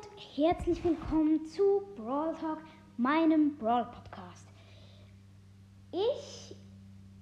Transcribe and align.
und 0.00 0.08
herzlich 0.36 0.82
willkommen 0.82 1.44
zu 1.44 1.82
Brawl 1.96 2.34
Talk, 2.36 2.58
meinem 2.96 3.58
Brawl 3.58 3.84
Podcast. 3.84 4.46
Ich, 5.92 6.56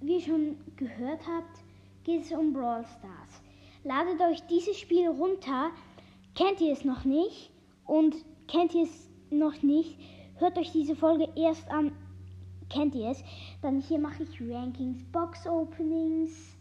wie 0.01 0.15
ihr 0.15 0.21
schon 0.21 0.59
gehört 0.77 1.27
habt, 1.27 1.65
geht 2.05 2.23
es 2.23 2.31
um 2.31 2.53
Brawl 2.53 2.85
Stars. 2.85 3.43
Ladet 3.83 4.21
euch 4.21 4.47
dieses 4.47 4.79
Spiel 4.79 5.09
runter. 5.09 5.71
Kennt 6.37 6.61
ihr 6.61 6.73
es 6.73 6.85
noch 6.85 7.05
nicht? 7.05 7.51
Und 7.85 8.15
kennt 8.47 8.75
ihr 8.75 8.85
es 8.85 9.09
noch 9.31 9.61
nicht? 9.63 9.99
Hört 10.37 10.57
euch 10.57 10.71
diese 10.71 10.95
Folge 10.95 11.29
erst 11.35 11.69
an. 11.71 11.91
Kennt 12.69 12.95
ihr 12.95 13.11
es? 13.11 13.25
Dann 13.61 13.81
hier 13.81 13.99
mache 13.99 14.23
ich 14.23 14.41
Rankings, 14.41 15.03
Box 15.11 15.49
Openings, 15.49 16.57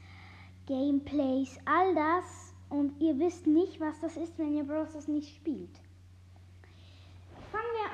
Gameplays, 0.65 1.59
all 1.65 1.93
das 1.93 2.55
und 2.69 2.99
ihr 2.99 3.19
wisst 3.19 3.45
nicht, 3.45 3.79
was 3.79 3.99
das 3.99 4.17
ist, 4.17 4.39
wenn 4.39 4.55
ihr 4.55 4.63
Brawl 4.63 4.87
Stars 4.87 5.07
nicht 5.07 5.35
spielt. 5.35 5.79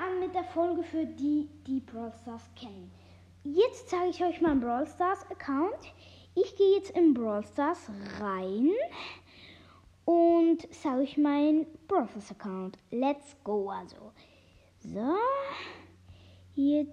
An 0.04 0.20
mit 0.20 0.34
der 0.34 0.44
Folge 0.44 0.82
für 0.82 1.06
die, 1.06 1.48
die 1.66 1.80
Brawl 1.80 2.12
Stars 2.20 2.50
kennen. 2.56 2.90
Jetzt 3.42 3.88
zeige 3.88 4.10
ich 4.10 4.22
euch 4.22 4.40
meinen 4.40 4.60
Brawl 4.60 4.86
Stars 4.86 5.24
Account. 5.30 5.78
Ich 6.34 6.56
gehe 6.56 6.76
jetzt 6.76 6.90
in 6.90 7.14
Brawl 7.14 7.42
Stars 7.44 7.90
rein 8.20 8.70
und 10.04 10.66
sage 10.74 11.02
euch 11.02 11.16
meinen 11.16 11.66
Brawl 11.88 12.06
Stars 12.08 12.32
Account. 12.32 12.78
Let's 12.90 13.36
go 13.44 13.70
also. 13.70 14.12
So, 14.80 15.16
jetzt 16.54 16.90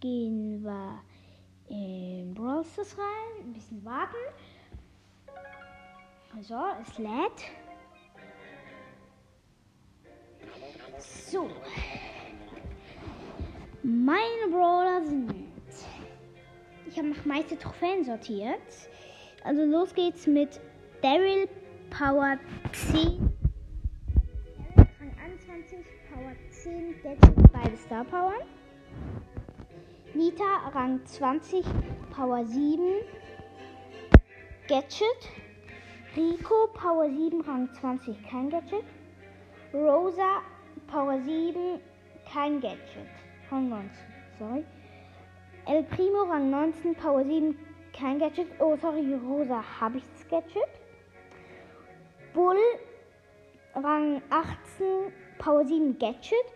gehen 0.00 0.62
wir 0.62 1.00
in 1.68 2.34
Brawl 2.34 2.64
Stars 2.64 2.98
rein, 2.98 3.46
ein 3.46 3.52
bisschen 3.54 3.82
warten. 3.82 4.16
So, 6.42 6.60
es 6.82 6.98
lädt. 6.98 7.65
So. 10.98 11.50
Meine 13.82 14.50
Brawler 14.50 15.04
sind. 15.04 15.34
Ich 16.86 16.98
habe 16.98 17.08
nach 17.08 17.24
meiste 17.24 17.58
Trophäen 17.58 18.04
sortiert. 18.04 18.60
Also 19.44 19.64
los 19.64 19.94
geht's 19.94 20.26
mit 20.26 20.60
Daryl 21.02 21.48
Power 21.90 22.38
10. 22.72 23.30
Rang 24.76 24.88
21, 25.22 25.78
Power 26.12 26.32
10, 26.50 27.02
Gadget, 27.02 27.52
beide 27.52 27.76
Star 27.76 28.04
Power. 28.04 28.38
Nita 30.14 30.68
Rang 30.72 31.04
20, 31.04 31.64
Power 32.10 32.44
7, 32.44 32.80
Gadget. 34.66 35.30
Rico, 36.16 36.68
Power 36.72 37.10
7, 37.10 37.42
Rang 37.42 37.68
20, 37.74 38.22
kein 38.28 38.48
Gadget. 38.48 38.84
Rosa, 39.74 40.40
Power 40.86 41.18
7, 41.24 41.80
kein 42.30 42.60
Gadget. 42.60 43.08
Rang 43.50 43.68
19, 43.68 43.90
sorry. 44.38 44.64
El 45.66 45.82
Primo, 45.84 46.22
Rang 46.24 46.50
19, 46.50 46.94
Power 46.94 47.24
7, 47.24 47.56
kein 47.92 48.18
Gadget. 48.18 48.48
Oh, 48.60 48.76
sorry, 48.76 49.14
Rosa, 49.14 49.62
habe 49.80 49.98
ich 49.98 50.04
das 50.12 50.28
Gadget. 50.28 50.68
Bull, 52.34 52.56
Rang 53.74 54.22
18, 54.30 55.12
Power 55.38 55.64
7, 55.64 55.98
Gadget. 55.98 56.46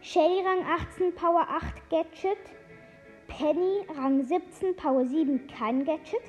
Shelly, 0.00 0.44
Rang 0.44 0.64
18, 0.64 1.14
Power 1.14 1.46
8, 1.48 1.88
Gadget. 1.88 2.38
Penny, 3.28 3.86
Rang 3.96 4.22
17, 4.22 4.76
Power 4.76 5.06
7, 5.06 5.46
kein 5.46 5.84
Gadget. 5.84 6.22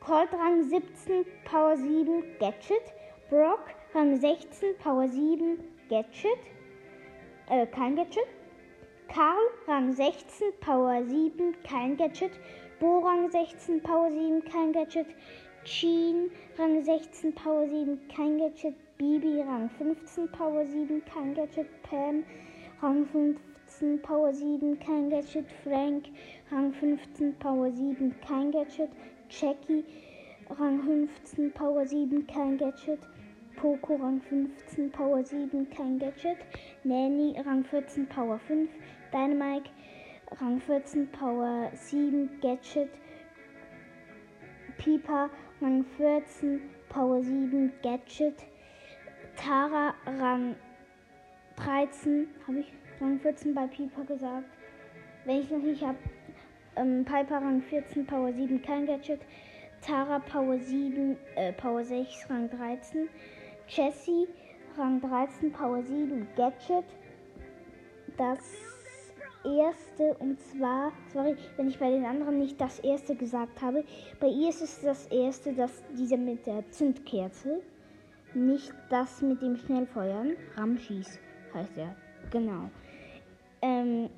Colt 0.00 0.32
Rang 0.32 0.62
17, 0.62 1.24
Power 1.44 1.76
7, 1.76 2.22
Gadget. 2.38 2.92
Brock 3.30 3.74
Rang 3.94 4.20
16, 4.20 4.76
Power 4.78 5.08
7, 5.08 5.58
Gadget. 5.88 6.38
Äh, 7.48 7.66
kein 7.66 7.94
Gadget. 7.94 8.26
Karl 9.08 9.38
Rang 9.68 9.92
16, 9.92 10.52
Power 10.60 11.00
7, 11.06 11.54
kein 11.62 11.96
Gadget. 11.96 12.32
Bo 12.80 12.98
Rang 12.98 13.30
16, 13.30 13.80
Power 13.82 14.10
7, 14.10 14.44
kein 14.44 14.72
Gadget. 14.72 15.06
Jean 15.64 16.28
Rang 16.58 16.82
16, 16.82 17.32
Power 17.36 17.68
7, 17.68 18.00
kein 18.08 18.38
Gadget. 18.38 18.74
Bibi 18.98 19.42
Rang 19.42 19.70
15, 19.78 20.28
Power 20.32 20.66
7, 20.66 21.00
kein 21.04 21.34
Gadget. 21.34 21.68
Pam 21.84 22.24
Rang 22.82 23.06
15, 23.06 24.02
Power 24.02 24.32
7, 24.32 24.80
kein 24.80 25.08
Gadget. 25.08 25.46
Frank 25.62 26.08
Rang 26.50 26.72
15, 26.72 27.32
Power 27.38 27.70
7, 27.70 28.12
kein 28.26 28.50
Gadget. 28.50 28.90
Jackie 29.28 29.84
Rang 30.58 30.82
15, 30.82 31.52
Power 31.52 31.86
7, 31.86 32.26
kein 32.26 32.58
Gadget. 32.58 32.98
Poco 33.56 33.96
Rang 33.96 34.20
15, 34.20 34.90
Power 34.90 35.24
7, 35.24 35.68
kein 35.70 35.98
Gadget. 35.98 36.38
Nanny 36.84 37.34
Rang 37.44 37.64
14, 37.64 38.06
Power 38.06 38.38
5. 38.38 38.68
Dynamite 39.12 39.70
Rang 40.40 40.60
14, 40.60 41.06
Power 41.10 41.70
7, 41.74 42.38
Gadget. 42.40 42.90
Piper 44.76 45.30
Rang 45.60 45.84
14, 45.96 46.60
Power 46.88 47.22
7, 47.22 47.72
Gadget. 47.82 48.44
Tara 49.36 49.94
Rang 50.06 50.54
13, 51.56 52.28
habe 52.46 52.60
ich 52.60 52.72
Rang 53.00 53.18
14 53.20 53.54
bei 53.54 53.66
Piper 53.66 54.04
gesagt. 54.04 54.44
Wenn 55.24 55.40
ich 55.40 55.50
noch 55.50 55.62
nicht 55.62 55.82
habe, 55.82 55.98
ähm, 56.76 57.04
Piper 57.04 57.36
Rang 57.36 57.62
14, 57.62 58.06
Power 58.06 58.32
7, 58.32 58.60
kein 58.60 58.86
Gadget. 58.86 59.20
Tara 59.80 60.18
Power 60.18 60.58
7, 60.58 61.16
äh, 61.36 61.52
Power 61.52 61.84
6, 61.84 62.28
Rang 62.28 62.50
13. 62.50 63.08
Jessie 63.68 64.28
Rang 64.76 65.00
13, 65.00 65.52
Power 65.52 65.82
7, 65.82 66.26
Gadget. 66.36 66.84
Das 68.16 68.38
erste, 69.44 70.14
und 70.18 70.40
zwar, 70.40 70.92
sorry, 71.12 71.36
wenn 71.56 71.68
ich 71.68 71.78
bei 71.78 71.90
den 71.90 72.04
anderen 72.04 72.38
nicht 72.38 72.60
das 72.60 72.78
erste 72.80 73.14
gesagt 73.14 73.60
habe, 73.62 73.84
bei 74.20 74.28
ihr 74.28 74.50
ist 74.50 74.62
es 74.62 74.80
das 74.80 75.06
erste, 75.06 75.52
das 75.52 75.82
diese 75.96 76.16
mit 76.16 76.46
der 76.46 76.68
Zündkerze, 76.70 77.62
nicht 78.34 78.72
das 78.90 79.22
mit 79.22 79.42
dem 79.42 79.56
Schnellfeuern. 79.56 80.36
Ramschis 80.56 81.18
heißt 81.54 81.76
er, 81.76 81.96
genau. 82.30 82.70
Ähm, 83.62 84.10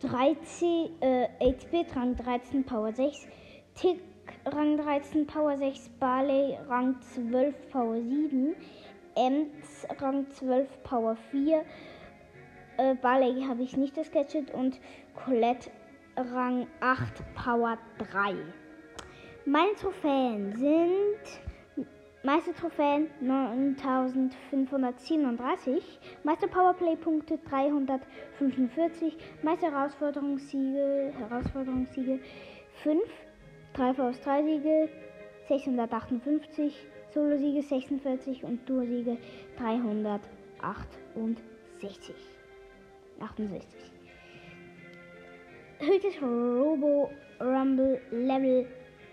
13, 0.00 0.90
äh, 1.00 1.28
8-Bit, 1.40 1.96
Rang 1.96 2.16
13, 2.16 2.64
Power 2.64 2.92
6. 2.92 3.26
Tick, 3.74 4.00
Rang 4.46 4.76
13, 4.76 5.26
Power 5.26 5.56
6. 5.56 5.90
Barley, 5.98 6.56
Rang 6.68 7.00
12, 7.00 7.68
Power 7.70 7.96
7. 7.96 8.54
Ems, 9.16 9.86
Rang 10.00 10.30
12, 10.30 10.82
Power 10.84 11.16
4. 11.32 11.64
Äh, 12.76 12.94
Barley 12.94 13.42
habe 13.42 13.64
ich 13.64 13.76
nicht 13.76 13.96
das 13.96 14.12
Gadget. 14.12 14.54
Und 14.54 14.78
Colette, 15.16 15.68
Rang 16.16 16.68
8, 16.78 17.24
Power 17.34 17.76
3. 17.98 18.36
Meine 19.46 19.74
Trophäen 19.74 20.54
sind 20.54 21.40
Meiste 22.26 22.52
Trophäen 22.54 23.06
9537, 23.20 26.00
meiste 26.24 26.48
Powerplay-Punkte 26.48 27.38
345, 27.48 29.16
meiste 29.42 29.70
Herausforderungssiege, 29.70 31.12
Herausforderungssiege 31.16 32.18
5, 32.82 33.00
3 33.76 33.94
vs 33.94 34.20
3 34.22 34.42
Siege 34.42 34.88
658, 35.48 36.74
Solo-Siege 37.14 37.62
46 37.62 38.44
und 38.44 38.68
Duo-Siege 38.68 39.16
368. 39.58 42.14
68. 43.20 43.68
Höchstes 45.78 46.22
Robo 46.22 47.10
Rumble 47.40 48.00
Level 48.10 48.66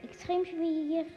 extrem 0.03 0.45
schwierig 0.45 1.07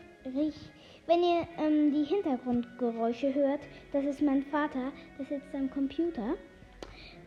wenn 1.06 1.22
ihr 1.22 1.46
ähm, 1.58 1.92
die 1.92 2.02
Hintergrundgeräusche 2.02 3.32
hört, 3.32 3.60
das 3.92 4.04
ist 4.04 4.22
mein 4.22 4.42
Vater, 4.42 4.90
der 5.16 5.26
sitzt 5.26 5.54
am 5.54 5.70
Computer. 5.70 6.34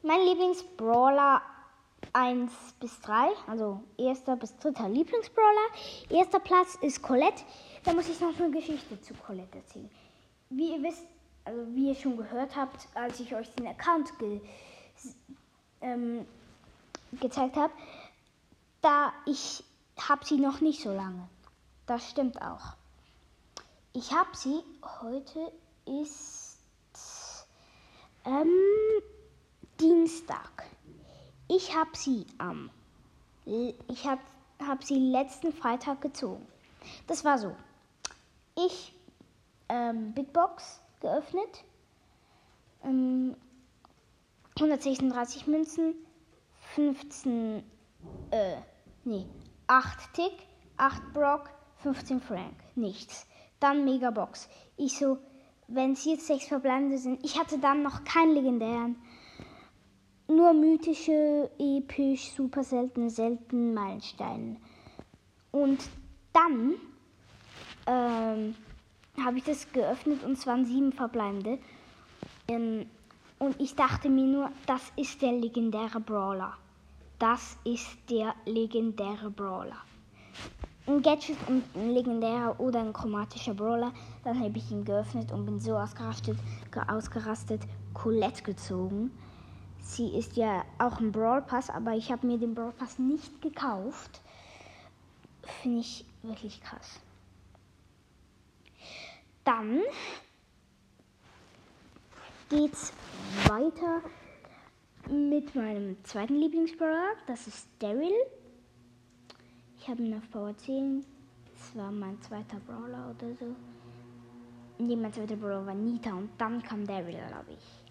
mein 0.03 0.21
Lieblingsbrawler 0.25 1.43
1 2.13 2.53
bis 2.81 3.01
3, 3.01 3.29
also 3.47 3.81
erster 3.97 4.37
bis 4.37 4.57
dritter 4.57 4.89
Lieblingsbrawler. 4.89 5.69
Erster 6.11 6.41
Platz 6.41 6.77
ist 6.81 7.03
Colette. 7.03 7.43
Da 7.85 7.93
muss 7.93 8.09
ich 8.09 8.21
noch 8.21 8.39
eine 8.39 8.51
Geschichte 8.51 9.01
zu 9.01 9.15
Colette 9.15 9.59
erzählen. 9.59 9.91
Wie 10.51 10.73
ihr 10.73 10.83
wisst, 10.83 11.07
also 11.45 11.67
wie 11.75 11.89
ihr 11.89 11.95
schon 11.95 12.17
gehört 12.17 12.57
habt, 12.57 12.89
als 12.95 13.21
ich 13.21 13.35
euch 13.35 13.51
den 13.55 13.67
Account 13.67 14.19
ge 14.19 14.41
ähm, 15.81 16.27
gezeigt 17.21 17.57
habe, 17.57 17.73
da 18.81 19.13
ich 19.27 19.63
habe 20.01 20.25
sie 20.25 20.39
noch 20.39 20.61
nicht 20.61 20.83
so 20.83 20.93
lange. 20.93 21.29
Das 21.87 22.11
stimmt 22.11 22.41
auch. 22.41 22.75
Ich 23.93 24.13
habe 24.13 24.31
sie, 24.35 24.63
heute 25.03 25.53
ist 25.87 26.59
ähm, 28.25 28.49
Dienstag. 29.81 30.65
Ich 31.49 31.77
habe 31.77 31.91
sie 31.95 32.27
am, 32.39 32.71
ich 33.45 34.07
habe 34.07 34.23
hab 34.67 34.83
sie 34.83 34.99
letzten 34.99 35.53
Freitag 35.53 36.01
gezogen. 36.01 36.47
Das 37.07 37.25
war 37.25 37.39
so. 37.39 37.55
Ich, 38.57 38.95
ähm, 39.69 40.13
Big 40.15 40.33
Box 40.33 40.81
geöffnet, 41.05 41.65
ähm, 42.83 43.37
136 44.57 45.47
Münzen, 45.47 45.95
15, 46.75 47.63
äh, 48.31 48.57
nee, 49.05 49.27
8 49.67 50.15
Tick, 50.15 50.33
8 50.79 51.13
Brock, 51.13 51.51
15 51.83 52.21
Frank. 52.21 52.55
Nichts. 52.75 53.27
Dann 53.61 53.85
Megabox. 53.85 54.49
Ich 54.77 54.99
so, 54.99 55.19
wenn 55.69 55.93
es 55.93 56.05
jetzt 56.05 56.27
6 56.27 56.47
verbleibende 56.47 56.99
sind. 56.99 57.25
Ich 57.25 57.39
hatte 57.39 57.59
dann 57.59 57.83
noch 57.83 58.05
keinen 58.05 58.35
legendären. 58.35 58.97
Nur 60.27 60.55
mythische, 60.55 61.51
episch, 61.59 62.31
super 62.31 62.65
selten, 62.65 63.11
selten 63.11 63.75
Meilensteine. 63.75 64.57
Und 65.53 65.79
dann 66.33 66.75
ähm, 67.87 68.55
habe 69.23 69.39
ich 69.39 69.45
das 69.45 69.71
geöffnet 69.73 70.23
und 70.25 70.33
es 70.33 70.47
waren 70.47 70.67
sieben 70.67 70.93
verbleibende. 70.93 71.59
Ähm, 72.49 72.87
und 73.39 73.61
ich 73.61 73.75
dachte 73.75 74.09
mir 74.09 74.27
nur, 74.27 74.51
das 74.67 74.93
ist 74.97 75.21
der 75.23 75.33
legendäre 75.33 76.01
Brawler. 76.01 76.55
Das 77.19 77.57
ist 77.65 77.97
der 78.11 78.35
legendäre 78.45 79.31
Brawler. 79.31 79.77
Ein 80.87 81.01
Gadget 81.01 81.39
und 81.49 81.65
ein 81.75 81.91
legendärer 81.91 82.59
oder 82.61 82.81
ein 82.81 82.93
chromatischer 82.93 83.55
Brawler. 83.55 83.93
Dann 84.25 84.39
habe 84.39 84.59
ich 84.59 84.71
ihn 84.71 84.85
geöffnet 84.85 85.33
und 85.33 85.47
bin 85.47 85.59
so 85.59 85.77
ausgerastet, 85.77 86.37
ausgerastet 86.89 87.63
Colette 87.95 88.43
gezogen. 88.43 89.11
Sie 89.81 90.09
ist 90.09 90.37
ja 90.37 90.65
auch 90.79 90.99
ein 90.99 91.13
Brawl 91.13 91.43
Pass, 91.43 91.71
aber 91.71 91.93
ich 91.93 92.11
habe 92.11 92.27
mir 92.27 92.39
den 92.39 92.55
Brawl 92.55 92.73
Pass 92.73 92.99
nicht 92.99 93.41
gekauft. 93.41 94.21
Finde 95.63 95.81
ich 95.81 96.05
wirklich 96.23 96.61
krass. 96.61 97.01
Dann 99.45 99.83
geht's 102.49 102.93
weiter 103.47 104.03
mit 105.11 105.55
meinem 105.55 106.03
zweiten 106.05 106.37
Lieblingsbrawler. 106.37 107.13
Das 107.27 107.47
ist 107.47 107.69
Daryl. 107.79 108.11
Ich 109.79 109.89
habe 109.89 110.03
ihn 110.03 110.15
auf 110.17 110.31
Power 110.31 110.57
10. 110.57 111.05
Das 111.53 111.77
war 111.77 111.93
mein 111.93 112.21
zweiter 112.23 112.59
Brawler 112.61 113.11
oder 113.11 113.35
so. 113.35 113.55
Nee, 114.79 114.97
mein 114.97 115.13
zweiter 115.13 115.37
Brawler 115.37 115.67
war 115.67 115.75
Nita 115.75 116.15
und 116.15 116.31
dann 116.39 116.63
kam 116.63 116.87
Daryl, 116.87 117.13
glaube 117.29 117.53
ich. 117.53 117.85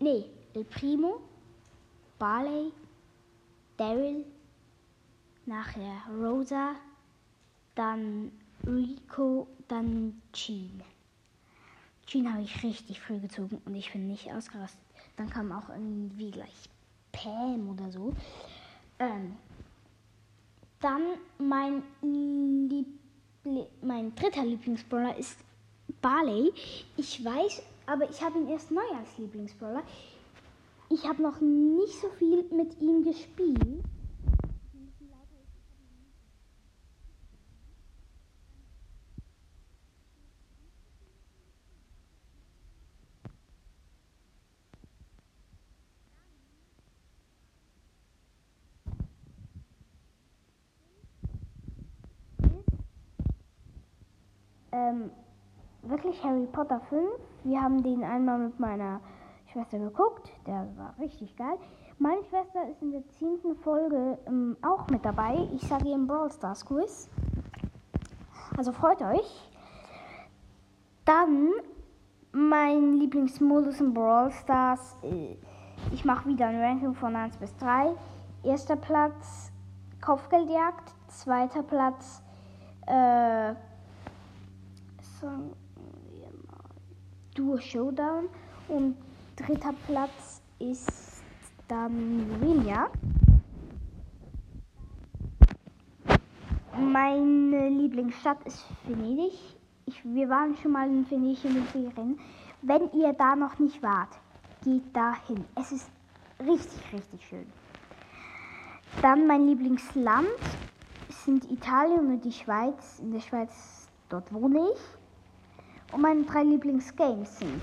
Nee, 0.00 0.26
El 0.54 0.64
Primo, 0.64 1.20
Barley, 2.18 2.72
Daryl, 3.76 4.24
nachher 5.46 6.02
Rosa, 6.10 6.76
dann 7.74 8.32
Rico, 8.70 9.48
dann 9.68 10.20
Jean. 10.32 10.82
Jean 12.06 12.32
habe 12.32 12.42
ich 12.42 12.62
richtig 12.62 13.00
früh 13.00 13.18
gezogen 13.18 13.60
und 13.64 13.74
ich 13.74 13.92
bin 13.92 14.06
nicht 14.06 14.32
ausgerastet. 14.32 14.80
Dann 15.16 15.28
kam 15.28 15.52
auch 15.52 15.68
irgendwie 15.68 16.30
gleich 16.30 16.68
Pam 17.12 17.70
oder 17.70 17.90
so. 17.90 18.12
Ähm, 18.98 19.36
dann 20.80 21.02
mein, 21.38 21.82
Liebli 22.02 23.66
mein 23.82 24.14
dritter 24.14 24.44
Lieblingsbrawler 24.44 25.16
ist 25.16 25.36
Barley. 26.00 26.52
Ich 26.96 27.24
weiß, 27.24 27.62
aber 27.86 28.08
ich 28.08 28.22
habe 28.22 28.38
ihn 28.38 28.48
erst 28.48 28.70
neu 28.70 28.88
als 28.98 29.18
Lieblingsbrawler. 29.18 29.82
Ich 30.88 31.06
habe 31.06 31.22
noch 31.22 31.40
nicht 31.40 32.00
so 32.00 32.08
viel 32.18 32.44
mit 32.50 32.80
ihm 32.80 33.04
gespielt. 33.04 33.84
Ähm, 54.80 55.10
wirklich 55.82 56.22
Harry 56.24 56.46
Potter 56.46 56.80
5. 56.88 57.02
Wir 57.44 57.62
haben 57.62 57.82
den 57.82 58.04
einmal 58.04 58.38
mit 58.38 58.60
meiner 58.60 59.00
Schwester 59.52 59.78
geguckt. 59.78 60.30
Der 60.46 60.68
war 60.76 60.94
richtig 60.98 61.36
geil. 61.36 61.58
Meine 61.98 62.22
Schwester 62.24 62.68
ist 62.70 62.80
in 62.82 62.92
der 62.92 63.06
zehnten 63.08 63.56
Folge 63.56 64.18
ähm, 64.26 64.56
auch 64.62 64.88
mit 64.88 65.04
dabei. 65.04 65.48
Ich 65.54 65.62
sage 65.62 65.88
ihr 65.88 65.94
im 65.94 66.06
Brawl 66.06 66.30
Stars 66.30 66.64
Quiz. 66.64 67.08
Also 68.56 68.72
freut 68.72 69.02
euch. 69.02 69.50
Dann 71.04 71.50
mein 72.32 72.94
Lieblingsmodus 72.94 73.80
in 73.80 73.92
Brawl 73.92 74.30
Stars. 74.30 74.96
Äh, 75.02 75.36
ich 75.92 76.04
mache 76.04 76.28
wieder 76.28 76.46
ein 76.46 76.60
Ranking 76.60 76.94
von 76.94 77.16
1 77.16 77.36
bis 77.38 77.56
3. 77.56 77.94
Erster 78.44 78.76
Platz 78.76 79.52
Kopfgeldjagd. 80.00 80.94
Zweiter 81.08 81.62
Platz 81.62 82.22
äh, 82.86 83.54
sagen 85.20 85.52
wir 86.10 86.28
mal 86.48 86.64
Duo 87.40 87.58
Showdown. 87.58 88.28
Und 88.68 88.96
dritter 89.36 89.74
Platz 89.86 90.42
ist 90.58 91.22
dann 91.68 92.28
Juwelenjagd. 92.28 92.98
Meine 96.78 97.68
Lieblingsstadt 97.70 98.44
ist 98.44 98.66
Venedig. 98.84 99.32
Ich, 99.86 100.04
wir 100.04 100.28
waren 100.28 100.54
schon 100.56 100.72
mal 100.72 100.88
in 100.88 101.10
Venedig 101.10 101.44
in 101.44 101.54
den 101.54 101.64
Ferien. 101.64 102.20
Wenn 102.62 102.90
ihr 102.92 103.12
da 103.14 103.34
noch 103.34 103.58
nicht 103.58 103.82
wart, 103.82 104.18
geht 104.62 104.94
dahin. 104.94 105.44
Es 105.54 105.72
ist 105.72 105.90
richtig, 106.40 106.92
richtig 106.92 107.26
schön. 107.26 107.46
Dann 109.00 109.26
mein 109.26 109.46
Lieblingsland 109.46 110.28
sind 111.08 111.50
Italien 111.50 112.06
und 112.06 112.24
die 112.24 112.32
Schweiz. 112.32 112.98
In 112.98 113.12
der 113.12 113.20
Schweiz, 113.20 113.88
dort 114.10 114.32
wohne 114.32 114.72
ich. 114.74 114.99
Und 115.92 116.02
meine 116.02 116.22
drei 116.22 116.42
Lieblingsgames 116.44 117.38
sind. 117.38 117.62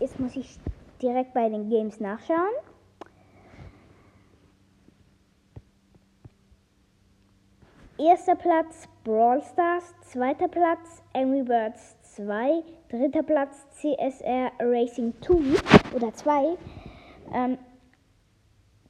Jetzt 0.00 0.18
muss 0.18 0.36
ich 0.36 0.58
direkt 1.02 1.34
bei 1.34 1.48
den 1.48 1.68
Games 1.68 2.00
nachschauen. 2.00 2.52
Erster 7.98 8.34
Platz 8.36 8.88
Brawl 9.04 9.42
Stars, 9.42 9.94
zweiter 10.02 10.48
Platz 10.48 11.02
Angry 11.14 11.42
Birds 11.42 11.96
2, 12.02 12.62
dritter 12.90 13.22
Platz 13.22 13.66
CSR 13.70 14.52
Racing 14.60 15.14
2 15.22 15.94
oder 15.94 16.12
2. 16.12 16.58
Ähm, 17.32 17.58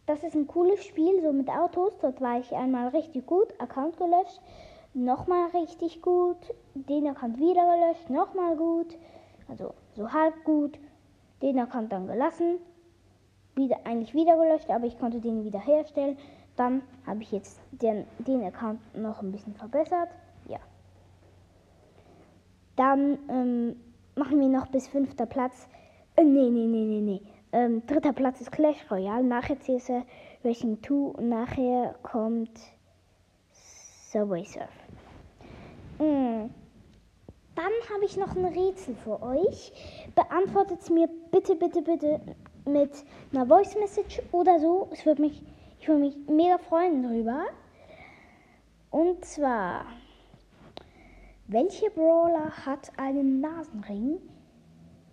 das 0.07 0.23
ist 0.23 0.35
ein 0.35 0.47
cooles 0.47 0.85
Spiel, 0.85 1.21
so 1.23 1.33
mit 1.33 1.49
Autos. 1.49 1.97
Dort 2.01 2.21
war 2.21 2.41
ich 2.41 2.53
einmal 2.53 2.89
richtig 2.89 3.27
gut, 3.27 3.49
Account 3.61 3.97
gelöscht. 3.97 4.41
Nochmal 4.97 5.49
richtig 5.51 6.03
gut. 6.03 6.39
Den 6.75 7.07
Account 7.07 7.39
wieder 7.39 7.63
gelöscht, 7.65 8.11
nochmal 8.11 8.57
gut. 8.57 8.97
Also 9.49 9.75
so 9.95 10.13
halb 10.13 10.43
gut. 10.45 10.79
Den 11.43 11.59
Account 11.59 11.93
dann 11.93 12.07
gelassen. 12.07 12.59
Wieder, 13.55 13.79
eigentlich 13.85 14.15
wieder 14.15 14.37
gelöscht, 14.37 14.71
aber 14.71 14.87
ich 14.87 14.99
konnte 14.99 15.21
den 15.21 15.45
wieder 15.45 15.61
herstellen. 15.61 16.17
Dann 16.57 16.83
habe 17.07 17.23
ich 17.23 17.33
jetzt 17.33 17.61
den, 17.71 18.07
den 18.19 18.43
Account 18.43 18.81
noch 18.97 19.23
ein 19.23 19.33
bisschen 19.33 19.55
verbessert. 19.55 20.09
Ja. 20.49 20.59
Dann 22.77 23.19
ähm, 23.29 23.77
machen 24.15 24.41
wir 24.41 24.49
noch 24.49 24.67
bis 24.69 24.89
fünfter 24.89 25.27
Platz. 25.27 25.69
Äh, 26.17 26.25
nee, 26.25 26.51
nee, 26.51 26.67
nee, 26.67 26.85
nee, 26.85 27.01
nee. 27.01 27.23
Ähm, 27.53 27.87
dritter 27.87 28.13
Platz 28.13 28.41
ist 28.41 28.53
Clash 28.53 28.91
Royale. 28.91 29.25
Nachher 29.25 29.57
CS 29.59 29.91
Racing 30.45 30.83
2 30.83 30.95
und 30.95 31.29
nachher 31.29 31.95
kommt 32.03 32.59
Subway 34.13 34.45
Surf. 34.45 34.86
Mm. 35.99 36.51
Dann 37.55 37.73
habe 37.91 38.05
ich 38.05 38.17
noch 38.19 38.37
ein 38.37 38.45
Rätsel 38.45 38.95
für 38.97 39.23
euch. 39.23 39.73
Beantwortet 40.15 40.81
es 40.83 40.91
mir 40.91 41.09
bitte, 41.31 41.57
bitte, 41.57 41.81
bitte 41.81 42.21
mit 42.67 42.91
einer 43.33 43.47
Voice 43.47 43.75
Message 43.77 44.21
oder 44.31 44.61
so. 44.61 44.89
Es 44.93 45.07
würde 45.07 45.23
mich, 45.23 45.43
ich 45.81 45.89
würde 45.89 46.01
mich 46.01 46.17
mega 46.29 46.59
freuen 46.59 47.03
drüber. 47.03 47.45
Und 48.91 49.25
zwar, 49.25 49.87
welche 51.49 51.91
Brawler 51.91 52.51
hat 52.67 52.93
einen 52.99 53.41
Nasenring? 53.41 54.19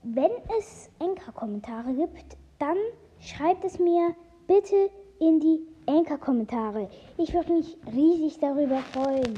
Wenn 0.03 0.31
es 0.57 0.89
Enker-Kommentare 0.99 1.93
gibt, 1.93 2.37
dann 2.59 2.77
schreibt 3.19 3.63
es 3.63 3.79
mir 3.79 4.15
bitte 4.47 4.89
in 5.19 5.39
die 5.39 5.61
Enker-Kommentare. 5.85 6.89
Ich 7.17 7.33
würde 7.33 7.53
mich 7.53 7.77
riesig 7.93 8.39
darüber 8.39 8.79
freuen. 8.79 9.33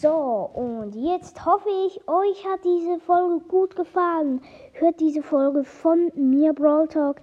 So, 0.00 0.48
und 0.54 0.94
jetzt 0.94 1.44
hoffe 1.44 1.68
ich, 1.88 2.00
euch 2.06 2.46
hat 2.46 2.60
diese 2.64 3.00
Folge 3.00 3.40
gut 3.48 3.74
gefallen. 3.74 4.40
Hört 4.74 5.00
diese 5.00 5.24
Folge 5.24 5.64
von 5.64 6.12
mir, 6.14 6.52
Brawl 6.52 6.86
Talk, 6.86 7.16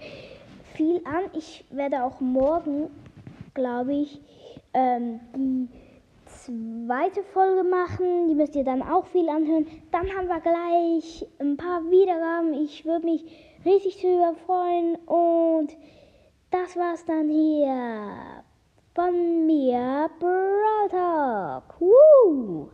viel 0.73 0.97
an. 1.05 1.29
Ich 1.31 1.63
werde 1.69 2.03
auch 2.03 2.19
morgen, 2.19 2.89
glaube 3.53 3.93
ich, 3.93 4.19
ähm, 4.73 5.21
die 5.37 5.69
zweite 6.25 7.23
Folge 7.23 7.63
machen. 7.63 8.27
Die 8.27 8.35
müsst 8.35 8.57
ihr 8.57 8.65
dann 8.65 8.81
auch 8.81 9.05
viel 9.05 9.29
anhören. 9.29 9.67
Dann 9.93 10.09
haben 10.13 10.27
wir 10.27 10.41
gleich 10.41 11.25
ein 11.39 11.55
paar 11.55 11.81
Wiedergaben. 11.89 12.53
Ich 12.55 12.85
würde 12.85 13.05
mich 13.05 13.23
riesig 13.63 14.01
darüber 14.01 14.35
freuen. 14.45 14.95
Und 15.05 15.77
das 16.51 16.75
war's 16.75 17.05
dann 17.05 17.29
hier 17.29 18.43
von 18.95 19.45
mir, 19.45 20.09
Brawl 20.19 20.89
Talk. 20.89 21.81
Woo! 21.81 22.69